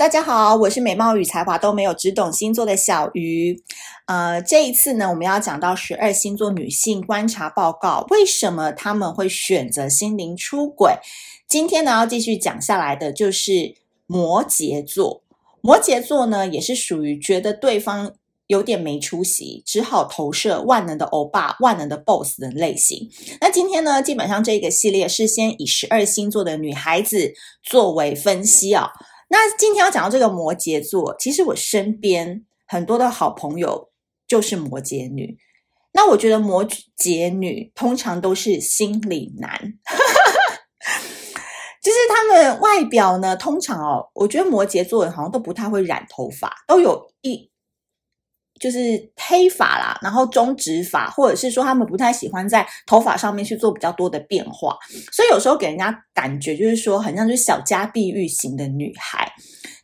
[0.00, 3.62] 大家好，我是美貌与才华都没有，只懂星座的小鱼。
[4.06, 10.94] 呃，这一次呢，我们要讲到十二星座女性观察报告，为什么她们会选择心灵出轨？
[11.46, 13.74] 今天呢，要继续讲下来的就是
[14.06, 15.22] 摩羯座。
[15.60, 18.10] 摩羯座呢，也是属于觉得对方
[18.46, 23.10] 有点没出息，只好投射万能的欧巴、万能的 boss 的类型。
[23.42, 28.88] 那今天呢，基本上这个系列是先以十二星座的女孩子作为分析啊、
[29.32, 33.90] 那今天要讲到这个摩羯座，其实我身边很多的好朋友
[34.26, 35.38] 就是摩羯女。
[35.92, 36.64] 那我觉得摩
[36.98, 39.50] 羯女通常都是心理男，
[41.82, 47.49] 就是他们外表呢，通常哦，我觉得摩羯座人好像都不太会染头发，都有一。
[48.60, 48.78] 就是
[49.16, 54.76] 黑发啦，然后中直发，或者是说他们不太喜欢在头发上面去做比较多的变化，
[55.10, 59.32] 所以有时候给人家感觉就是说很像就是小家碧玉型的女孩。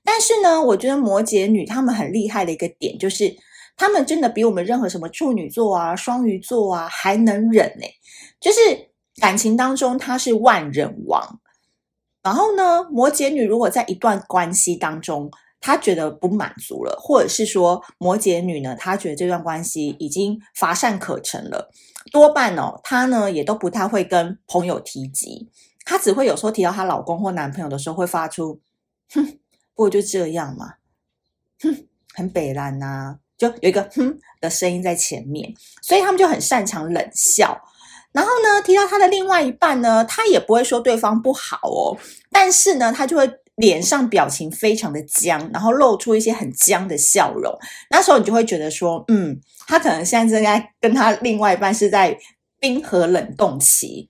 [0.05, 3.35] 但是呢，我觉得摩羯女她们很厉害的一个点就是，
[3.77, 7.87] 她们真的比我们任何什么处女座啊、双鱼座啊还能忍呢。
[8.39, 8.61] 就是
[9.21, 11.41] 感情当中她是万人王，
[12.23, 15.31] 然后呢，摩羯女如果在一段关系当中，
[15.67, 21.69] 他觉得不满足了，或者是说摩羯女呢，她觉得这段关系已经乏善可陈了，
[22.13, 25.49] 多半哦，她呢也都不太会跟朋友提及，
[25.85, 28.61] 她只会有时候提到她老公或男朋友的时候，会发出
[29.13, 29.27] “哼，
[29.75, 30.75] 不过就这样嘛，
[31.61, 37.61] 哼，很北烂呐”，就有一个“哼”的声音在前面，所以他们就很擅长冷笑。
[38.13, 41.99] 然后呢，提到他的另外一半呢，他也不会说对方不好哦，
[42.31, 43.29] 但是呢，他就会。
[43.57, 47.53] 脸上表情非常的僵，然后露出一些很僵的笑容。
[47.91, 52.17] 那时候你就会觉得说，嗯，他可能现在正在跟他另外一半是在
[52.61, 54.09] 冰河冷冻期。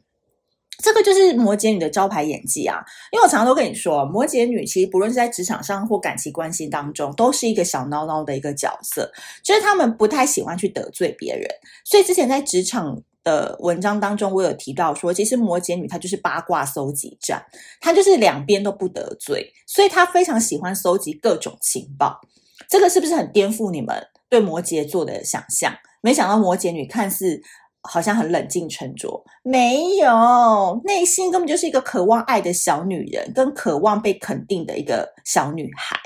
[0.82, 2.78] 这个就是摩羯女的招牌演技啊！
[3.10, 9.10] 因为我常常都跟你说，摩羯女其实不论是在职场上或感情关系当中，都是一个小孬孬的一个角色，
[9.42, 11.48] 就是他们不太喜欢去得罪别人。
[11.84, 13.02] 所以之前在职场。
[13.26, 17.44] 的文章当中，我有提到说，其实摩羯女她就是八卦搜集站，
[17.80, 22.20] 她就是两边都不得罪，所以她非常喜欢搜集各种情报。
[22.68, 25.74] 这个是不是很颠覆你们对摩羯座的想象？
[26.00, 27.42] 没想到摩羯女看似
[27.82, 35.98] 好像很冷静沉着，没有，内心根本就是一个渴望爱的小女人，跟渴望被肯定的一个小女孩。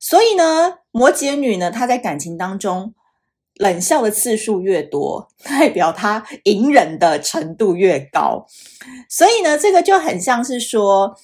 [0.00, 2.92] 所以呢，摩羯女呢，她在感情当中。
[3.56, 8.46] 冷笑的次数越多， 代表他隐忍的程度越高。
[9.08, 11.14] 所以呢，这个就很像是说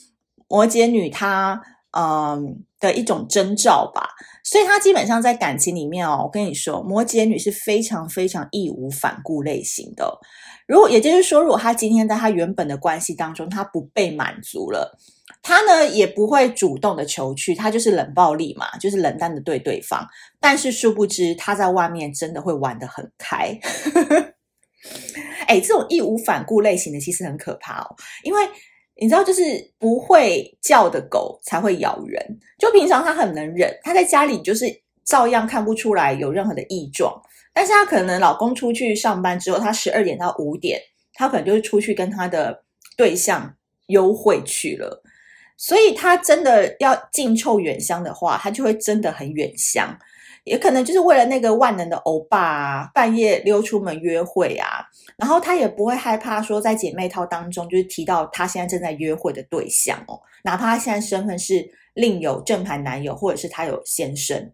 [0.49, 1.61] 摩羯女她
[1.97, 4.09] 嗯的一种征兆吧。
[4.43, 10.19] 所以她基本上在感情里面哦，我跟你说，摩羯女是非常非常义无反顾类型的。
[10.67, 14.99] 如果也就是说，如果她今天在她原本的关系当中，她不被满足了。
[15.43, 20.07] 他呢也不会主动的求去，他就是冷暴力嘛，就是冷淡的对对方。
[20.39, 23.59] 但是殊不知他在外面真的会玩得很开。
[25.47, 28.41] 哎，这种义无反顾类型的其实很可怕哦，因为
[28.97, 29.43] 你知道，就是
[29.79, 32.23] 不会叫的狗才会咬人。
[32.59, 34.67] 就平常他很能忍，他在家里就是
[35.05, 37.19] 照样看不出来有任何的异状。
[37.53, 40.81] 但是他可能老公出去上班之后，他十二点到五点，
[41.15, 42.63] 他可能就是出去跟他的
[42.97, 43.55] 对象
[43.87, 45.03] 幽会去了。
[45.63, 49.95] 所以他真的要近臭远香的话，他就会真的很远香，
[50.45, 54.83] 也可能就是为了那个万能的欧巴啊，半夜溜出门约会啊，
[55.19, 64.53] 然后他也不会害怕说在姐妹淘当中就是提到他现在正在约会的对象哦，哪怕他现在身份是另有正牌男友，或者是他有先生，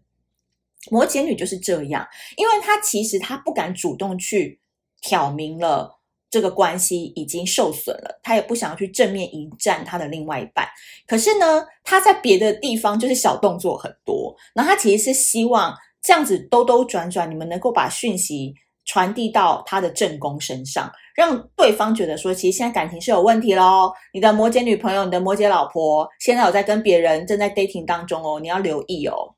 [0.91, 4.59] 摩羯女就是这样，因为他其实他不敢主动去
[5.01, 5.96] 挑明了。
[6.29, 10.67] 这个关系已经受损了，他也不想要去正面迎战他的另外一半。
[11.07, 18.53] 可是呢，他在别的地方就是小动作很多，然后他其实是希望这样子兜兜转转，你们能够把讯息
[18.85, 23.93] 传递到他的正宫身上，让对方觉得说，其实现在感情是有问题咯。
[24.13, 29.33] 你的摩羯女朋友，你的摩羯老婆，现在有在跟别人正在 dating 当中哦，你要留意哦。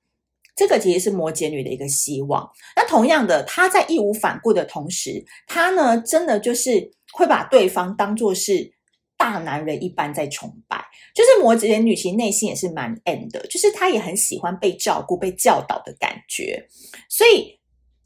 [0.60, 2.46] 这个其实是摩羯女的一个希望。
[2.76, 8.70] 那同样的，她在义无反顾的同时，她呢，真的就是会把对方当作是
[9.16, 10.86] 大男人一般在崇拜。
[11.16, 16.62] 就是摩羯女其实内心也是蛮 M 的，就是她也很喜欢被照顾、被教导的感觉。
[17.08, 17.58] 所以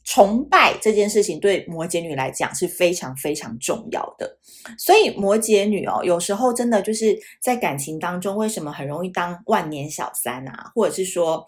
[0.03, 4.37] 崇拜这件事情对摩羯女来讲是非常非常重要的。
[4.77, 11.43] 所以摩羯女哦，有时候真的就是在感情当中，为什么很容易当万年小三啊，或者是说，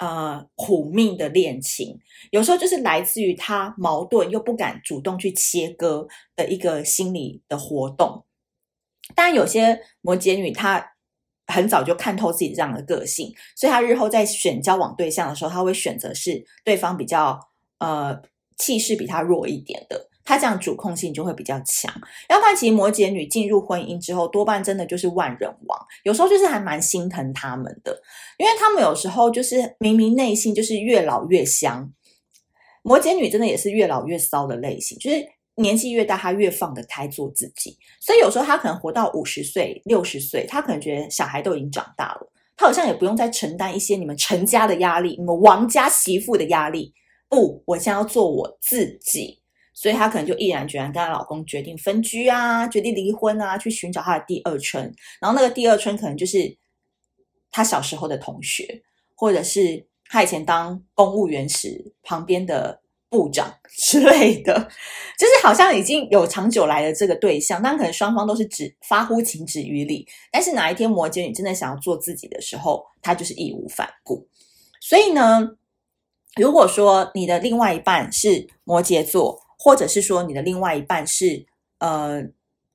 [0.00, 2.00] 呃，苦命的恋情，
[2.30, 8.24] 有时候就是来自于他矛盾又不敢主动去切割的一个心理的活动。
[9.14, 10.94] 当然，有些摩羯女她
[11.48, 17.38] 很早就看透自己这样的个性，所以她日后在选交往对象的时候，她会选择是对方比较
[17.78, 18.22] 呃
[18.56, 21.92] 气势比她弱一点的，他这样主控性就会比较强。
[22.28, 28.00] 要不然，其实摩羯女进入婚姻之后，多半真的就是万人王，有时候就是还蛮心疼他们的，
[28.38, 31.92] 因为他们有时候就是明明内心就是越老越香。
[32.82, 37.76] 摩羯女真的也是越老越骚的类型，就是年纪越大，她越放得开做自己。
[38.00, 46.94] 所以有时候她可能活到五十岁、六十岁，她可能觉得小孩都已经长大了，她好像也不用再承担一些你们成家的压力、你们王家媳妇的压力。
[47.28, 49.39] 不，我现在要做我自己，
[49.80, 54.84] 所以她可能就毅然决然跟她老公决定分居啊，决定离婚啊，去寻找她的第二春。
[55.20, 56.56] 然后那个第二春可能就是
[57.50, 58.82] 她小时候的同学，
[59.14, 59.86] 或者是。
[60.12, 64.52] 他以前当公务员时，旁边的部长之类的，
[65.16, 70.04] 就是好像已经有长久来的这个对象，但可能双方都是只发乎情止于理。
[70.32, 74.26] 但是哪一天摩羯女真的想要做自己的时候，他就是义无反顾。
[74.80, 75.48] 所以呢，
[76.34, 81.44] 如果说你的另外一半是摩羯座，或者是说你的另外一半是
[81.80, 82.22] 呃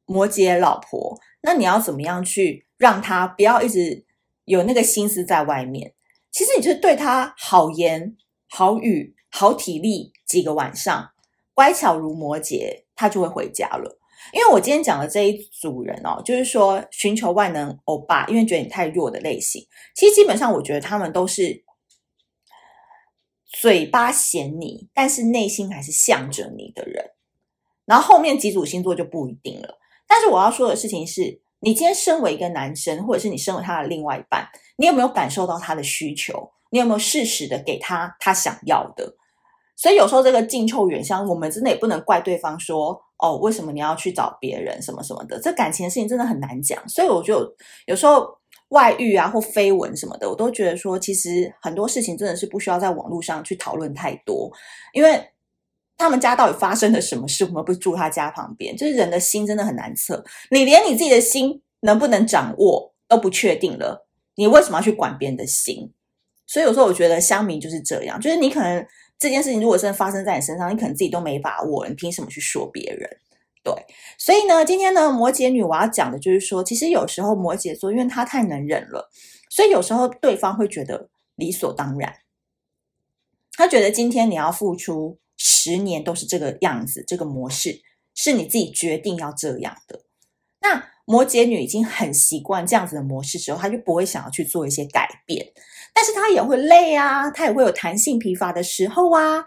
[0.06, 4.06] 摩羯老婆，那你要怎么样去让他不要一直
[4.44, 5.96] 有那个心思在外面？
[6.32, 8.16] 其实你就是对他好言
[8.48, 11.10] 好语好体力几个晚上，
[11.56, 14.00] 乖巧如摩羯，他就会回家了。
[14.32, 19.66] 因为我今天讲的这一组人哦，就是说寻求万能欧巴，因为觉得你太弱的类型。
[19.96, 21.64] 其实基本上我觉得他们都是
[23.62, 27.12] 嘴巴嫌你，但是内心还是向着你的人。
[27.86, 29.80] 然后后面几组星座就不一定了。
[30.08, 34.48] 但是我要说的事情是，你今天身为一个男生，或者是你身为他的另外一半。
[34.78, 36.52] 你有没有感受到他的需求？
[36.72, 39.16] 你有没有适时的给他他想要的？
[39.78, 45.40] 所以有时候这个近臭远香，我们真的也不能怪对方说哦，为什么你要去找别人什么什么的？
[45.40, 46.82] 这感情的事情真的很难讲。
[46.90, 47.50] 所以我就
[47.86, 48.28] 有时候
[48.70, 54.52] 外遇啊或绯闻什么的，我都觉得说，其实很多事情真的是不需要在网络上去讨论太多，
[54.94, 55.24] 因为
[55.98, 64.08] 他们家到底发生了什么事，我们不住他家旁边，就是人的心真的很难测，你连你自己的心能不能掌握都不确定了。
[64.36, 65.92] 你为什么要去管别人的心？
[66.48, 68.86] 所以有时候我觉得乡民就是这样，就是你可能
[69.18, 73.10] 这件事情如果真的发生在你身上，你可能自己都没把握，你凭什么去说别人？
[73.66, 73.74] 对，
[74.18, 79.10] 所以呢，今天呢，摩羯女我要讲的就是说，其实有时候摩羯座因为他太能忍了，
[79.50, 82.16] 所以有时候对方会觉得理所当然，
[83.58, 87.82] 他觉得今天你要付出十年都是这个样子，这个模式
[88.14, 90.02] 是你自己决定要这样的，
[90.62, 90.90] 那。
[91.08, 95.46] 摩羯女已经很习惯这样子的模式之后，她就不会想要去做一些改变，
[95.94, 99.46] 但是她也会累啊，她也会有弹性疲乏的时候啊。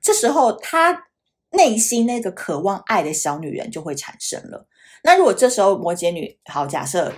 [0.00, 1.08] 这时候，她
[1.50, 4.66] 内心那个渴望爱的小女人就会产生了。
[5.02, 7.12] 那如果这时候摩羯女，好，假设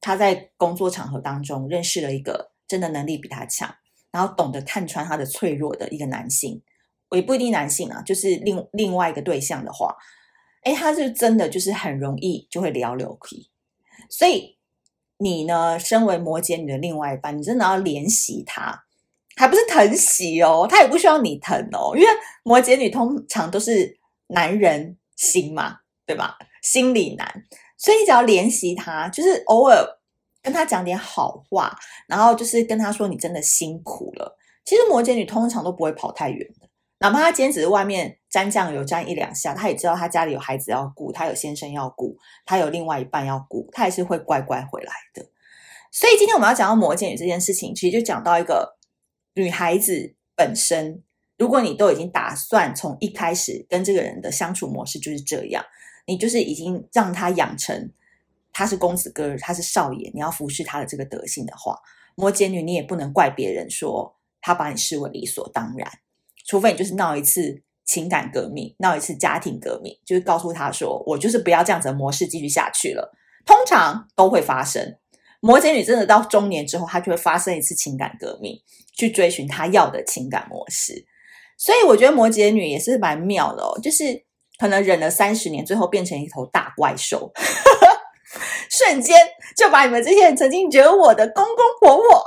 [0.00, 3.74] 她在工作场合当中认识了一个真的能力比她强，
[4.10, 6.62] 然后懂得看穿她的脆弱的一个男性，
[7.08, 9.96] 我也不一定男性啊，就是另另外一个对象的话。
[10.62, 13.48] 哎，他是真的就是很容易就会聊聊可以，
[14.10, 14.58] 所以
[15.16, 18.84] 你呢，身为摩羯女的另外一半，你真的要怜惜他，
[19.40, 22.08] 还不是疼惜哦，他也不需要你疼哦，因为
[22.42, 26.36] 摩羯女通常都是男人心嘛，对吧？
[26.62, 27.26] 心里男，
[27.78, 29.82] 所以你只要怜惜他，就是偶尔
[30.42, 31.74] 跟他讲点好话，
[32.06, 34.36] 然后就是跟他说你真的辛苦了。
[34.62, 36.68] 其实摩羯女通常都不会跑太远的。
[36.98, 45.24] 哪怕他今天只是外面沾酱油沾一两下，他也知道他家里有孩子要顾，他有先生要顾，他有另外一半要顾，他还是会乖乖回来的。
[45.90, 48.76] 所以今天我们要讲到摩羯女这件事情，其实就讲到一个
[49.34, 51.02] 女孩子本身，
[51.38, 55.64] 如果你都已经打算从一开始跟这个人的相处模式就是这样，
[56.06, 57.90] 你就是已经让他养成
[58.52, 61.78] 他是公子哥，他是少爷，你要服侍他的这个德性的话，
[62.16, 65.90] 摩羯女你也不能怪别人说他把你视为理所当然。
[66.44, 73.14] 除非你就是闹一次情感革命，闹一次家庭革命，就是告诉他说，我就是不要这样子的模式继续下去了。
[73.46, 74.96] 通常都会发生。
[75.40, 78.60] 摩羯女真的到中年之后，她就会发生一次情感革命，
[78.94, 81.06] 去追寻她要的情感模式。
[81.56, 84.24] 所以我觉得摩羯女也是蛮妙的哦，就是
[84.58, 87.32] 可能忍了三十年，最后变成一头大怪兽，
[88.70, 89.16] 瞬间
[89.56, 92.24] 就把你们这些人曾经惹我的公公婆婆。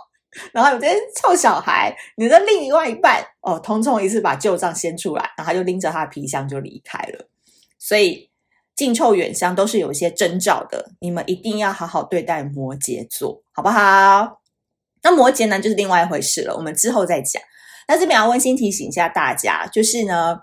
[0.51, 7.29] 然后有这些臭小孩，你的另外一半哦，通通一次把旧账掀出来，然后他就拎着他的皮箱就离开了。
[7.77, 8.31] 所以
[8.75, 14.41] 近臭远香都是有一些征兆的，你们一定要好好对待摩羯座，好不好？
[15.01, 17.41] 那摩羯男，就是另外一回事了，我们之后再讲。
[17.87, 20.39] 那这边要温馨提醒一下大家，就是呢，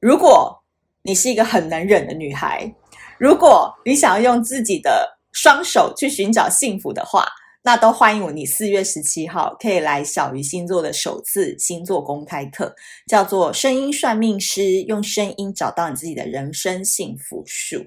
[0.00, 0.62] 如果
[1.02, 2.74] 你是一个很能忍的女孩，
[3.18, 7.26] 如果你想要用自己的双手去寻找幸福的话。
[7.62, 8.30] 那都欢迎我。
[8.30, 12.74] 你四月十七号可以来小鱼星座的首次星座公开课，
[13.06, 17.84] 叫做《声音算命师》，用声音找到你自己的人生幸福树。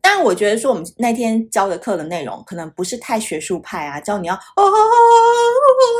[0.00, 4.62] 但我觉得说，我们那天教的课的内容可能不是太学术派啊，教你要哦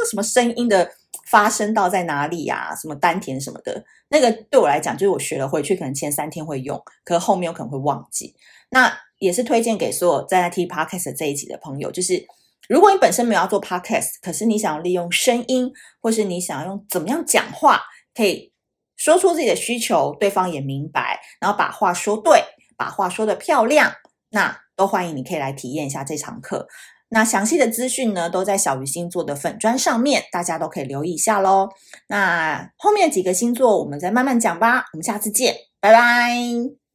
[0.08, 0.88] 什么声音的
[1.26, 3.82] 发声到在哪里呀、什么丹田什么的。
[4.08, 8.36] 那个对我来讲，就是我学了回去，可能前三天会用，可是后面有可能会忘记。
[8.70, 12.24] 那也是推荐给所有在听 Podcast 这一集的朋友，就是。
[12.68, 17.82] 如果你本身没有要做 podcast，可是你想要利用声音，或是你想要用怎么样讲话，
[18.14, 18.52] 可以
[18.96, 22.44] 说出自己的需求，对方也明白，然后把话说对，
[22.76, 23.92] 把话说得漂亮，
[24.30, 26.68] 那都欢迎你可以来体验一下这堂课。
[27.10, 31.70] 那详细的资讯呢，都在小鱼星座的粉砖上面，大家都可以留意一下喽。
[32.08, 36.87] 那后面几个星座我们再慢慢讲吧，我们下次见，拜拜。